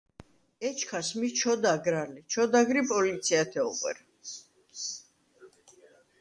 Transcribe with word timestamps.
ეჩქას 0.67 1.09
მი 1.19 1.27
ჩოდაგრ 1.39 1.95
ალი, 2.03 2.21
ჩოდაგრ 2.31 2.75
ი 2.81 2.83
პოლიციათე 2.91 3.59
ოღუ̂ერ. 3.69 3.97